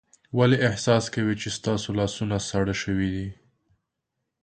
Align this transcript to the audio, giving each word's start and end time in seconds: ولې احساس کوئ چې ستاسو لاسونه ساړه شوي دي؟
ولې 0.37 0.57
احساس 0.67 1.03
کوئ 1.13 1.35
چې 1.41 1.49
ستاسو 1.57 1.89
لاسونه 1.99 2.35
ساړه 2.49 2.75
شوي 2.83 3.09
دي؟ 3.15 3.29